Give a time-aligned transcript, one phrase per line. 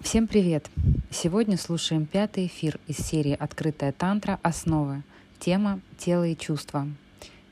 [0.00, 0.70] Всем привет!
[1.10, 4.38] Сегодня слушаем пятый эфир из серии «Открытая тантра.
[4.42, 5.02] Основы».
[5.40, 6.86] Тема «Тело и чувства».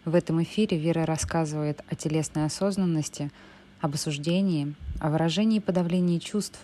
[0.05, 3.33] В этом эфире Вера рассказывает о телесной осознанности,
[3.81, 6.61] об осуждении, о выражении и подавлении чувств,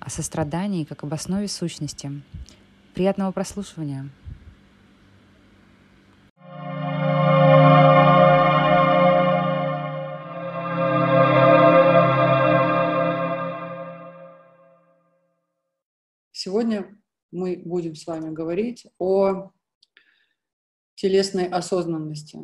[0.00, 2.10] о сострадании как об основе сущности.
[2.94, 4.08] Приятного прослушивания!
[16.58, 16.98] Сегодня
[17.30, 19.52] мы будем с вами говорить о
[20.96, 22.40] телесной осознанности.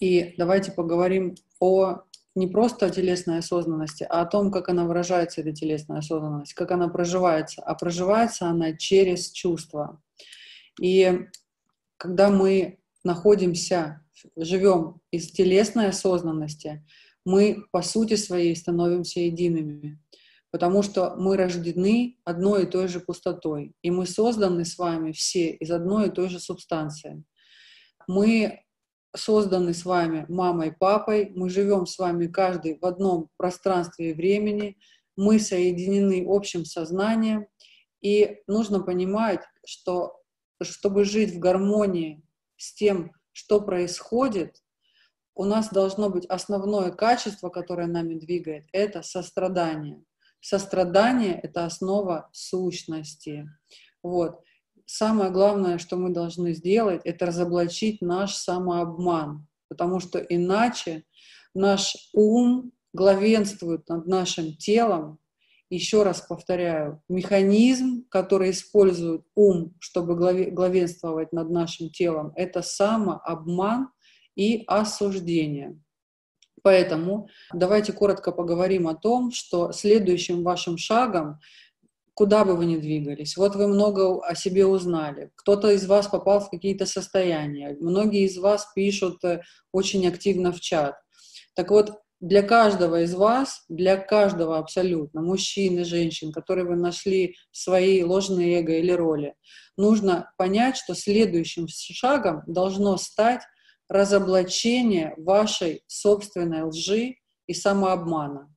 [0.00, 2.00] И давайте поговорим о
[2.34, 6.72] не просто о телесной осознанности, а о том, как она выражается, эта телесная осознанность, как
[6.72, 7.62] она проживается.
[7.62, 10.02] А проживается она через чувства.
[10.80, 11.28] И
[11.98, 16.84] когда мы находимся, живем из телесной осознанности,
[17.24, 20.01] мы по сути своей становимся едиными
[20.52, 25.50] потому что мы рождены одной и той же пустотой, и мы созданы с вами все
[25.50, 27.24] из одной и той же субстанции.
[28.06, 28.62] Мы
[29.16, 34.76] созданы с вами мамой, папой, мы живем с вами каждый в одном пространстве и времени,
[35.16, 37.46] мы соединены общим сознанием,
[38.02, 40.20] и нужно понимать, что
[40.60, 42.22] чтобы жить в гармонии
[42.58, 44.62] с тем, что происходит,
[45.34, 50.04] у нас должно быть основное качество, которое нами двигает, это сострадание.
[50.42, 53.48] Сострадание— это основа сущности.
[54.02, 54.40] Вот.
[54.86, 61.04] Самое главное, что мы должны сделать, это разоблачить наш самообман, потому что иначе
[61.54, 65.20] наш ум главенствует над нашим телом.
[65.70, 73.90] Еще раз повторяю, механизм, который использует ум, чтобы главенствовать над нашим телом, это самообман
[74.34, 75.80] и осуждение.
[76.62, 81.40] Поэтому давайте коротко поговорим о том, что следующим вашим шагом,
[82.14, 86.40] куда бы вы ни двигались, вот вы много о себе узнали, кто-то из вас попал
[86.40, 89.42] в какие-то состояния, многие из вас пишут э,
[89.72, 90.94] очень активно в чат.
[91.54, 97.34] Так вот, для каждого из вас, для каждого абсолютно, мужчин и женщин, которые вы нашли
[97.50, 99.34] свои ложные эго или роли,
[99.76, 103.42] нужно понять, что следующим шагом должно стать
[103.92, 107.16] разоблачение вашей собственной лжи
[107.46, 108.54] и самообмана.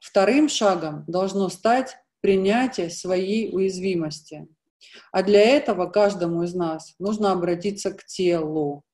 [0.00, 4.48] Вторым шагом должно стать принятие своей уязвимости.
[5.12, 8.84] А для этого каждому из нас нужно обратиться к телу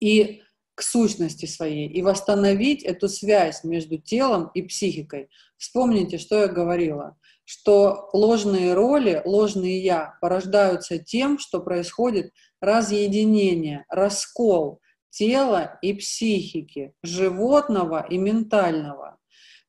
[0.00, 0.42] и
[0.74, 5.30] к сущности своей, и восстановить эту связь между телом и психикой.
[5.56, 7.16] Вспомните, что я говорила
[7.52, 12.32] что ложные роли, ложные «я» порождаются тем, что происходит
[12.62, 14.80] разъединение, раскол
[15.10, 19.18] тела и психики, животного и ментального.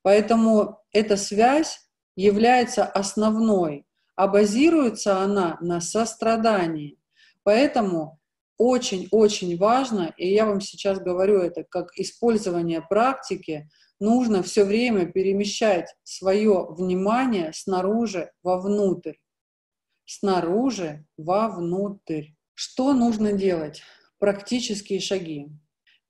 [0.02, 1.82] Поэтому эта связь
[2.16, 6.98] является основной, а базируется она на сострадании.
[7.44, 8.18] Поэтому
[8.58, 13.68] очень-очень важно, и я вам сейчас говорю это как использование практики,
[14.04, 19.16] нужно все время перемещать свое внимание снаружи вовнутрь.
[20.06, 22.32] Снаружи вовнутрь.
[22.54, 23.82] Что нужно делать?
[24.20, 25.48] Практические шаги.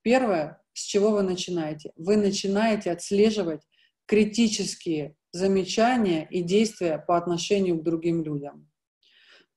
[0.01, 1.91] Первое, с чего вы начинаете?
[1.95, 3.61] Вы начинаете отслеживать
[4.07, 8.71] критические замечания и действия по отношению к другим людям.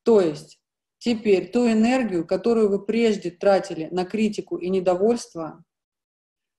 [0.03, 0.61] То есть
[0.99, 5.65] теперь ту энергию, которую вы прежде тратили на критику и недовольство,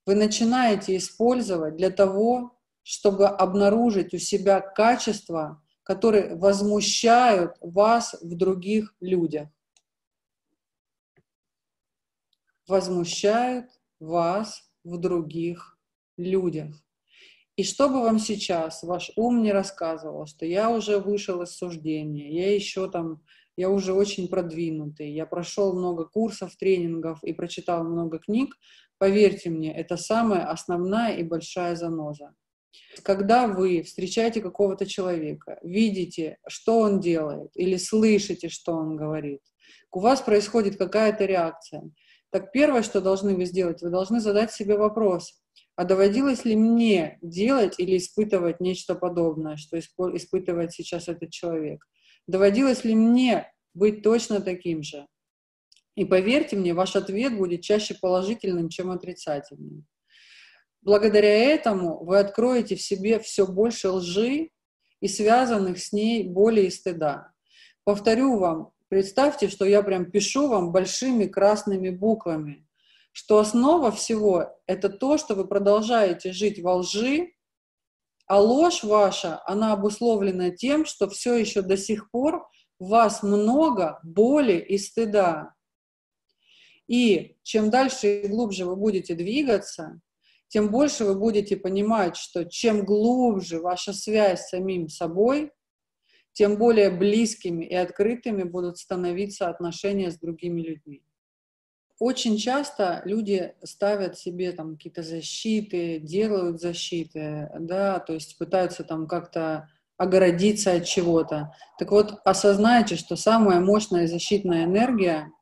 [0.08, 8.96] вы начинаете использовать для того, чтобы обнаружить у себя качества, которые возмущают вас в других
[9.02, 9.50] людях.
[12.68, 13.66] Возмущают
[14.00, 15.78] вас в других
[16.16, 16.74] людях.
[17.58, 22.32] И что бы вам сейчас ваш ум не рассказывал, что я уже вышел из суждения,
[22.32, 23.24] я еще там,
[23.58, 28.56] я уже очень продвинутый, я прошел много курсов, тренингов и прочитал много книг,
[29.00, 32.34] Поверьте мне, это самая основная и большая заноза.
[33.04, 39.42] Когда вы встречаете какого-то человека, видите, что он делает, или слышите, что он говорит,
[39.92, 41.90] у вас происходит какая-то реакция.
[42.32, 45.42] Так первое, что должны вы сделать, вы должны задать себе вопрос,
[45.76, 51.86] а доводилось ли мне делать или испытывать нечто подобное, что испытывает сейчас этот человек?
[52.26, 55.06] Доводилось ли мне быть точно таким же?
[55.98, 59.88] И поверьте мне, ваш ответ будет чаще положительным, чем отрицательным.
[60.84, 64.52] Благодаря этому вы откроете в себе все больше лжи
[65.02, 67.32] и связанных с ней боли и стыда.
[67.84, 72.68] Повторю вам, представьте, что я прям пишу вам большими красными буквами,
[73.12, 77.32] что основа всего— это то, что вы продолжаете жить во лжи,
[78.28, 82.48] А ложь ваша, она обусловлена тем, что все еще до сих пор
[82.78, 85.57] в вас много боли и стыда.
[86.88, 90.00] И чем дальше и глубже вы будете двигаться,
[90.48, 95.52] тем больше вы будете понимать, что чем глубже ваша связь с самим собой,
[96.32, 101.04] тем более близкими и открытыми будут становиться отношения с другими людьми.
[102.00, 109.08] Очень часто люди ставят себе там какие-то защиты, делают защиты, да, то есть пытаются там
[109.08, 109.68] как-то
[109.98, 111.56] огородиться от чего-то.
[111.80, 115.32] Так вот, осознайте, что самая мощная защитная энергия—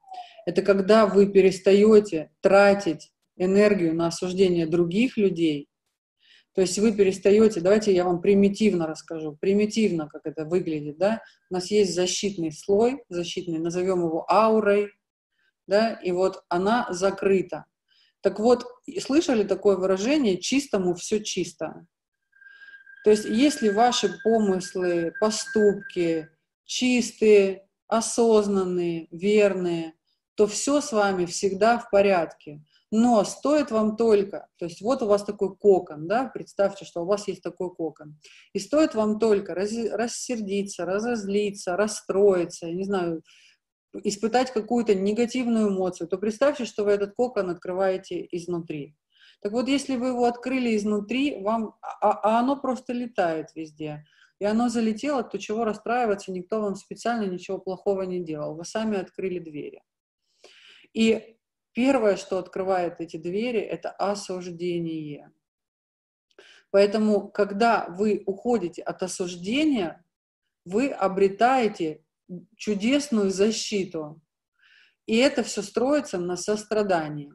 [0.45, 5.67] это когда вы перестаете тратить энергию на осуждение других людей,
[6.53, 11.55] то есть вы перестаете, давайте я вам примитивно расскажу, примитивно, как это выглядит, да, у
[11.55, 14.91] нас есть защитный слой, защитный, назовем его аурой,
[15.67, 17.65] да, и вот она закрыта.
[18.21, 18.65] Так вот,
[19.01, 21.85] слышали такое выражение «чистому все чисто»?
[23.03, 26.29] То есть если ваши помыслы, поступки
[26.63, 29.93] чистые, осознанные, верные,
[30.35, 32.61] то все с вами всегда в порядке.
[32.91, 37.05] Но стоит вам только, то есть вот у вас такой кокон, да, представьте, что у
[37.05, 38.17] вас есть такой кокон,
[38.53, 43.23] и стоит вам только раз, рассердиться, разозлиться, расстроиться, я не знаю,
[44.03, 48.95] испытать какую-то негативную эмоцию, то представьте, что вы этот кокон открываете изнутри.
[49.41, 54.05] Так вот, если вы его открыли изнутри, вам, а, а оно просто летает везде,
[54.39, 58.97] и оно залетело, то чего расстраиваться, никто вам специально ничего плохого не делал, вы сами
[58.97, 59.81] открыли двери.
[60.95, 61.35] И
[61.75, 65.29] Первое, что открывает эти двери, это осуждение.
[66.71, 70.05] Поэтому, когда вы уходите от осуждения,
[70.63, 72.01] вы обретаете
[72.55, 74.21] чудесную защиту.
[75.05, 77.33] И это все строится на сострадании.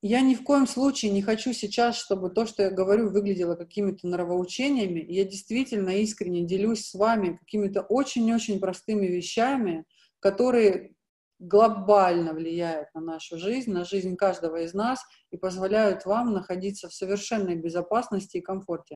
[0.00, 4.08] Я ни в коем случае не хочу сейчас, чтобы то, что я говорю, выглядело какими-то
[4.08, 5.04] нравоучениями.
[5.08, 9.84] Я действительно искренне делюсь с вами какими-то очень-очень простыми вещами,
[10.18, 10.94] которые
[11.42, 16.94] глобально влияют на нашу жизнь, на жизнь каждого из нас и позволяют вам находиться в
[16.94, 18.94] совершенной безопасности и комфорте.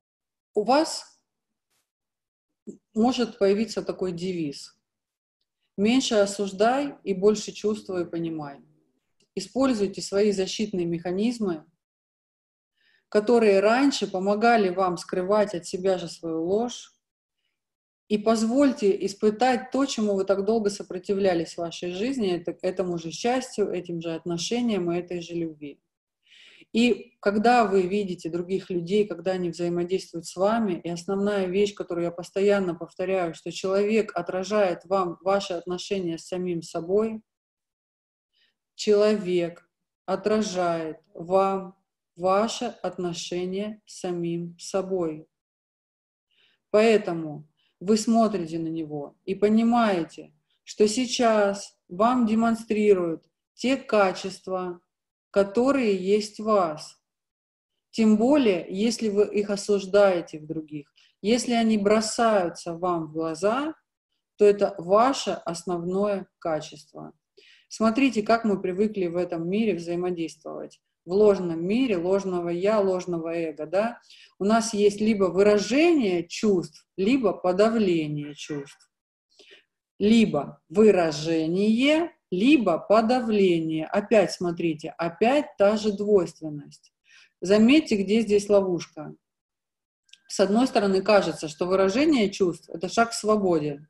[0.55, 1.21] У вас
[2.95, 4.79] может появиться такой девиз.
[5.77, 8.61] Меньше осуждай и больше чувствуй и понимай.
[9.35, 11.65] Используйте свои защитные механизмы,
[13.09, 16.96] которые раньше помогали вам скрывать от себя же свою ложь,
[18.09, 23.11] и позвольте испытать то, чему вы так долго сопротивлялись в вашей жизни, это, этому же
[23.11, 25.81] счастью, этим же отношениям и этой же любви.
[26.73, 32.05] И когда вы видите других людей, когда они взаимодействуют с вами, и основная вещь, которую
[32.05, 37.23] я постоянно повторяю, что человек отражает вам ваши отношения с самим собой,
[38.75, 39.69] человек
[40.05, 41.77] отражает вам
[42.15, 45.27] ваше отношение с самим собой.
[46.71, 47.49] Поэтому
[47.81, 50.33] вы смотрите на него и понимаете,
[50.65, 53.25] что сейчас вам демонстрируют
[53.55, 54.81] те качества,
[55.31, 57.01] которые есть в вас.
[57.91, 60.93] Тем более, если вы их осуждаете в других.
[61.23, 63.75] Если они бросаются вам в глаза,
[64.37, 67.13] то это ваше основное качество.
[67.69, 73.65] Смотрите, как мы привыкли в этом мире взаимодействовать в ложном мире, ложного я, ложного эго,
[73.67, 74.01] да,
[74.39, 78.91] у нас есть либо выражение чувств, либо подавление чувств.
[79.99, 83.87] Либо выражение, либо подавление.
[83.87, 86.93] Опять смотрите, опять та же двойственность.
[87.41, 89.15] Заметьте, где здесь ловушка.
[90.29, 93.87] С одной стороны, кажется, что выражение чувств– это шаг к свободе.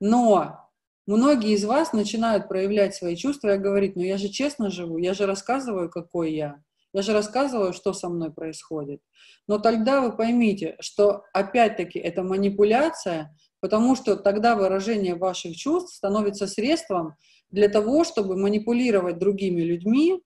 [0.00, 0.67] Но
[1.08, 5.14] Многие из вас начинают проявлять свои чувства и говорить, ну я же честно живу, я
[5.14, 6.62] же рассказываю, какой я,
[6.92, 9.00] я же рассказываю, что со мной происходит.
[9.46, 16.46] Но тогда вы поймите, что опять-таки это манипуляция, потому что тогда выражение ваших чувств становится
[16.46, 17.14] средством
[17.50, 20.20] для того, чтобы манипулировать другими людьми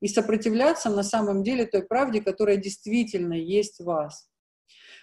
[0.00, 4.28] и сопротивляться на самом деле той правде, которая действительно есть в вас.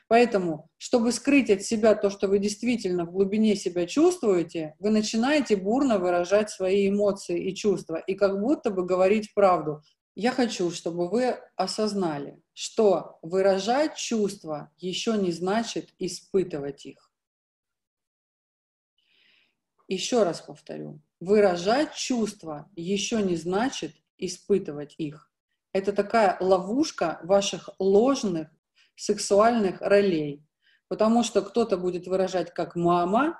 [0.07, 5.55] Поэтому, чтобы скрыть от себя то, что вы действительно в глубине себя чувствуете, вы начинаете
[5.55, 9.81] бурно выражать свои эмоции и чувства, и как будто бы говорить правду.
[10.15, 17.11] Я хочу, чтобы вы осознали, что выражать чувства еще не значит испытывать их.
[19.87, 25.31] Еще раз повторю, выражать чувства еще не значит испытывать их.
[25.71, 28.49] Это такая ловушка ваших ложных
[28.95, 30.43] сексуальных ролей.
[30.87, 33.39] Потому что кто-то будет выражать как мама,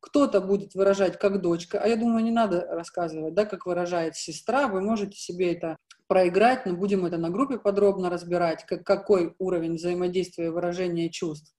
[0.00, 1.80] кто-то будет выражать как дочка.
[1.80, 4.66] А я думаю, не надо рассказывать, да, как выражает сестра.
[4.66, 5.76] Вы можете себе это
[6.08, 11.54] проиграть, но будем это на группе подробно разбирать, как, какой уровень взаимодействия и выражения чувств.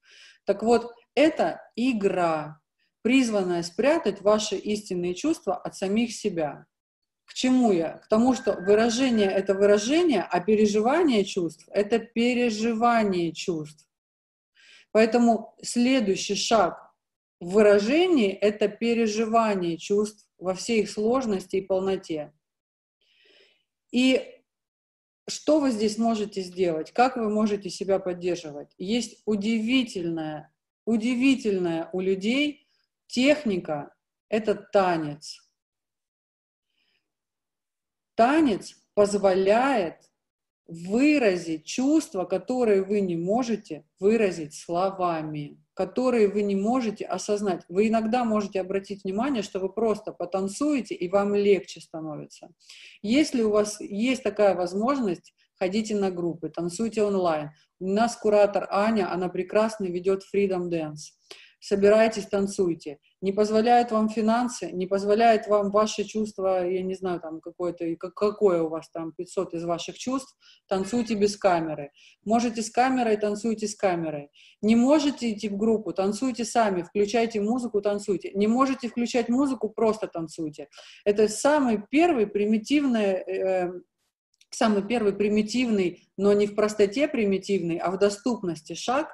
[0.45, 2.59] Так вот, это игра,
[3.01, 6.65] призванная спрятать ваши истинные чувства от самих себя.
[7.25, 7.97] К чему я?
[7.97, 13.87] К тому, что выражение— это выражение, а переживание чувств— это переживание чувств.
[14.91, 16.93] Поэтому следующий шаг
[17.39, 22.33] в выражении— это переживание чувств во всей их сложности и полноте.
[23.91, 24.41] И
[25.27, 26.91] что вы здесь можете сделать?
[26.91, 28.73] Как вы можете себя поддерживать?
[28.77, 30.53] Есть удивительная,
[30.85, 32.67] удивительная у людей
[33.07, 33.93] техника–
[34.29, 35.42] это танец.
[38.15, 39.95] Танец позволяет
[40.67, 47.63] выразить чувства, которые вы не можете выразить словами, которые вы не можете осознать.
[47.67, 52.49] Вы иногда можете обратить внимание, что вы просто потанцуете, и вам легче становится.
[53.01, 57.51] Если у вас есть такая возможность, ходите на группы, танцуйте онлайн.
[57.79, 61.11] У нас куратор Аня, она прекрасно ведет Freedom Dance
[61.63, 62.99] собирайтесь, танцуйте.
[63.21, 68.61] Не позволяют вам финансы, не позволяет вам ваши чувства, я не знаю, там какое-то, какое
[68.63, 70.35] у вас там 500 из ваших чувств,
[70.67, 71.91] танцуйте без камеры.
[72.25, 74.29] Можете с камерой, танцуйте с камерой.
[74.61, 78.31] Не можете идти в группу, танцуйте сами, включайте музыку, танцуйте.
[78.33, 80.67] Не можете включать музыку, просто танцуйте.
[81.05, 83.71] Это самый первый примитивный э,
[84.55, 89.07] самый первый примитивный, но не в простоте примитивный, а в доступности шаг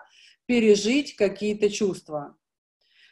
[0.50, 2.36] пережить какие-то чувства.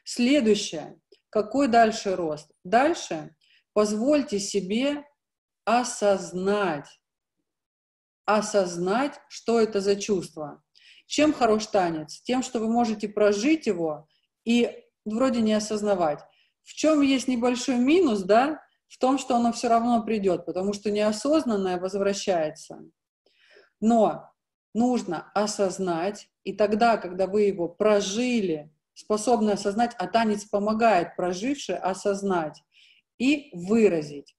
[0.03, 0.99] Следующее.
[1.29, 2.49] Какой дальше рост?
[2.63, 3.35] Дальше
[3.73, 5.05] позвольте себе
[5.63, 6.87] осознать,
[8.25, 10.63] осознать, что это за чувство.
[11.05, 12.21] Чем хорош танец?
[12.23, 14.07] Тем, что вы можете прожить его
[14.43, 14.71] и
[15.05, 16.21] вроде не осознавать.
[16.63, 18.59] В чем есть небольшой минус, да?
[18.87, 22.79] В том, что оно все равно придет, потому что неосознанное возвращается.
[23.79, 24.27] Но
[24.77, 32.61] нужно осознать, и тогда, когда вы его прожили, способны осознать, а танец помогает проживши осознать
[33.17, 34.35] и выразить.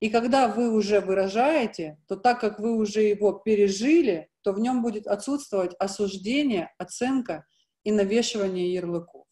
[0.00, 4.82] И когда вы уже выражаете, то так как вы уже его пережили, то в нем
[4.82, 7.46] будет отсутствовать осуждение, оценка
[7.84, 9.26] и навешивание ярлыков.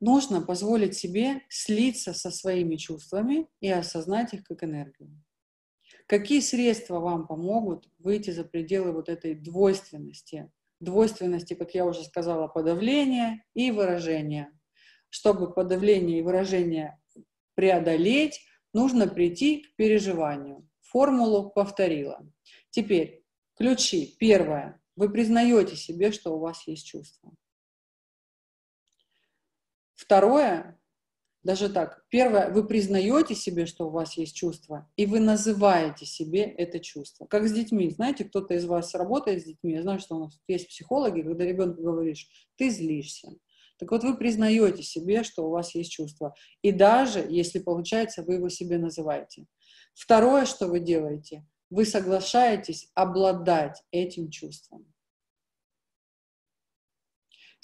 [0.00, 5.10] Нужно позволить себе слиться со своими чувствами и осознать их как энергию.
[6.08, 10.50] Какие средства вам помогут выйти за пределы вот этой двойственности
[10.80, 14.52] двойственности, как я уже сказала, подавления и выражения.
[15.10, 17.00] Чтобы подавление и выражение
[17.54, 18.40] преодолеть,
[18.72, 20.68] нужно прийти к переживанию.
[20.80, 22.26] Формулу повторила.
[22.70, 23.24] Теперь
[23.56, 24.16] ключи.
[24.18, 24.80] Первое.
[24.96, 27.32] Вы признаете себе, что у вас есть чувства.
[29.94, 30.78] Второе.
[31.44, 32.04] Даже так.
[32.08, 37.26] Первое, вы признаете себе, что у вас есть чувство, и вы называете себе это чувство.
[37.26, 37.90] Как с детьми.
[37.90, 41.44] Знаете, кто-то из вас работает с детьми, я знаю, что у нас есть психологи, когда
[41.44, 43.30] ребенку говоришь, ты злишься.
[43.78, 46.34] Так вот, вы признаете себе, что у вас есть чувство.
[46.62, 49.46] И даже, если получается, вы его себе называете.
[49.94, 54.92] Второе, что вы делаете, вы соглашаетесь обладать этим чувством.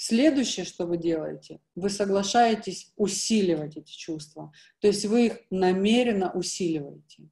[0.06, 4.52] Следующее, что вы делаете, вы соглашаетесь усиливать эти чувства.
[4.80, 7.30] То есть вы их намеренно усиливаете.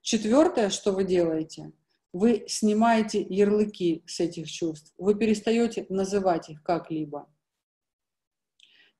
[0.00, 1.72] Четвертое, что вы делаете,
[2.14, 4.94] вы снимаете ярлыки с этих чувств.
[4.96, 7.30] Вы перестаете называть их как-либо.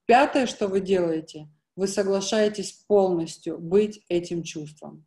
[0.04, 5.06] Пятое, что вы делаете, вы соглашаетесь полностью быть этим чувством.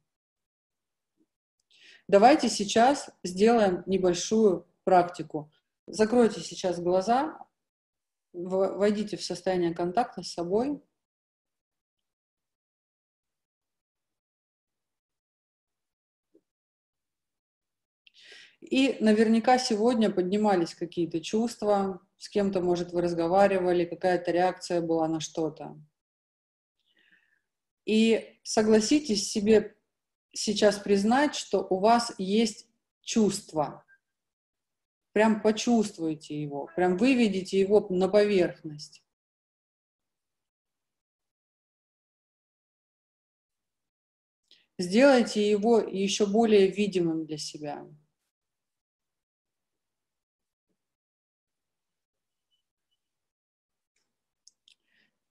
[2.07, 5.51] Давайте сейчас сделаем небольшую практику.
[5.87, 7.37] Закройте сейчас глаза,
[8.31, 10.81] войдите в состояние контакта с собой.
[18.61, 25.19] И наверняка сегодня поднимались какие-то чувства, с кем-то, может, вы разговаривали, какая-то реакция была на
[25.19, 25.77] что-то.
[27.85, 29.75] И согласитесь себе
[30.31, 32.69] сейчас признать, что у вас есть
[33.01, 33.85] чувство,
[35.13, 39.03] прям почувствуйте его, прям выведите его на поверхность.
[44.79, 47.88] Сделайте его еще более видимым для себя.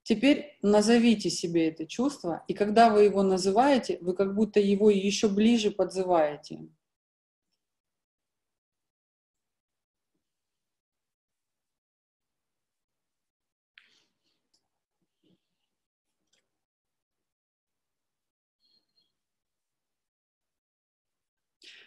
[0.05, 5.29] Теперь назовите себе это чувство, и когда вы его называете, вы как будто его еще
[5.29, 6.69] ближе подзываете.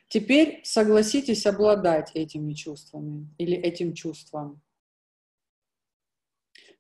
[0.07, 4.61] Теперь согласитесь обладать этими чувствами или этим чувством.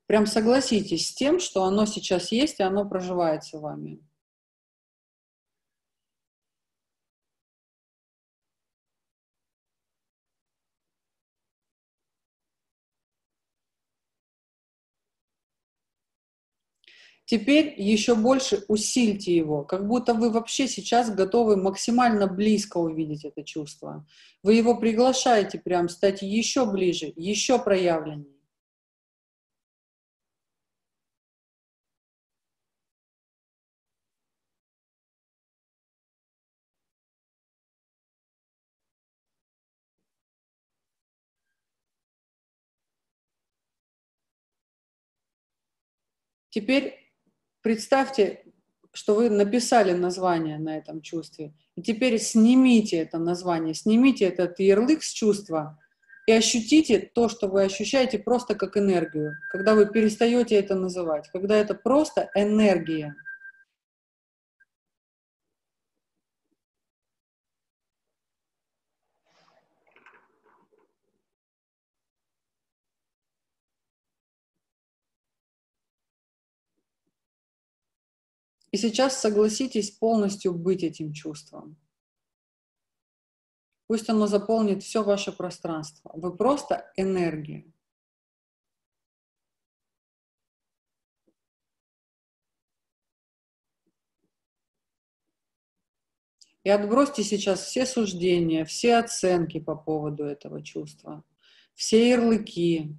[0.05, 3.99] Прям согласитесь с тем, что оно сейчас есть, и оно проживается вами.
[17.25, 23.43] Теперь еще больше усильте его, как будто вы вообще сейчас готовы максимально близко увидеть это
[23.43, 24.05] чувство.
[24.43, 28.35] Вы его приглашаете прям стать еще ближе, еще проявленнее.
[46.49, 47.04] Теперь
[47.65, 48.43] представьте,
[48.93, 51.51] что вы написали название на этом чувстве.
[51.75, 55.79] И теперь снимите это название, снимите этот ярлык с чувства
[56.27, 61.55] и ощутите то, что вы ощущаете просто как энергию, когда вы перестаете это называть, когда
[61.55, 63.15] это просто энергия.
[78.75, 81.77] И сейчас согласитесь полностью быть этим чувством.
[83.87, 86.11] Пусть оно заполнит все ваше пространство.
[86.13, 87.71] Вы просто энергия.
[96.65, 101.23] И отбросьте сейчас все суждения, все оценки по поводу этого чувства,
[101.75, 102.97] все ярлыки,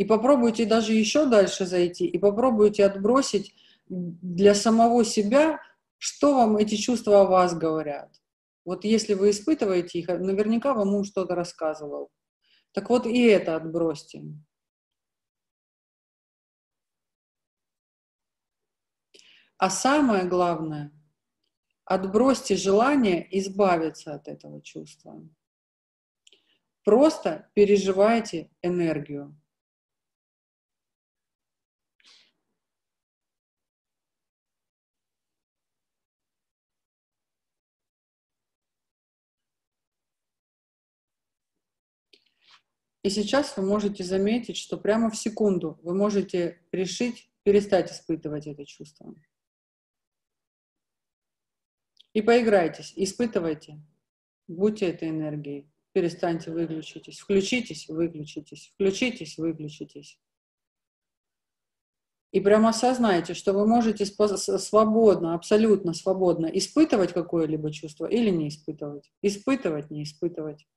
[0.00, 3.54] И попробуйте даже еще дальше зайти, и попробуйте отбросить
[3.86, 5.60] для самого себя,
[5.98, 8.10] что вам эти чувства о вас говорят.
[8.64, 12.10] Вот если вы испытываете их, наверняка вам ум что-то рассказывал.
[12.72, 14.22] Так вот и это отбросьте.
[19.58, 20.98] А самое главное,
[21.84, 25.20] отбросьте желание избавиться от этого чувства.
[26.84, 29.36] Просто переживайте энергию.
[43.02, 48.66] И сейчас вы можете заметить, что прямо в секунду вы можете решить перестать испытывать это
[48.66, 49.14] чувство.
[52.12, 53.80] И поиграйтесь, испытывайте,
[54.48, 55.70] будьте этой энергией.
[55.92, 60.20] Перестаньте, выключитесь, включитесь, выключитесь, включитесь, выключитесь.
[62.30, 69.10] И прямо осознайте, что вы можете свободно, абсолютно свободно испытывать какое-либо чувство или не испытывать.
[69.20, 70.68] Испытывать, не испытывать.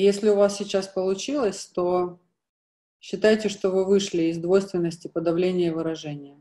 [0.00, 2.18] Если у вас сейчас получилось, то
[3.00, 6.38] считайте, что вы вышли из двойственности подавления выражения.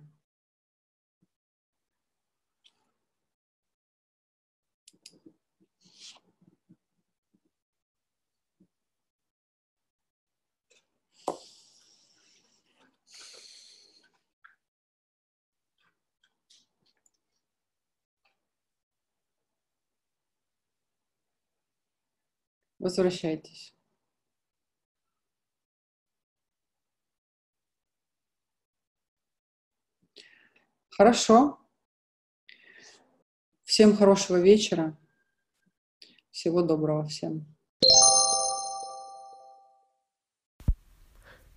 [22.81, 23.75] Возвращайтесь.
[30.89, 31.59] Хорошо.
[33.65, 34.97] Всем хорошего вечера.
[36.31, 37.45] Всего доброго всем.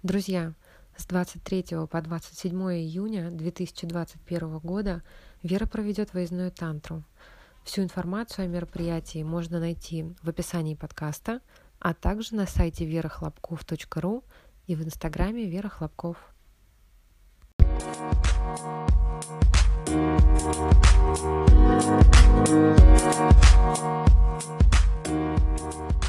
[0.02, 0.52] Друзья,
[0.94, 5.02] с 23 по 27 июня 2021 года
[5.42, 7.02] Вера проведет выездную тантру–
[7.64, 11.40] Всю информацию о мероприятии можно найти в описании подкаста,
[11.78, 14.22] а также на сайте верохлопков.ру
[14.66, 16.18] и в инстаграме Вера Хлопков.
[22.46, 22.82] Thank
[26.00, 26.03] you.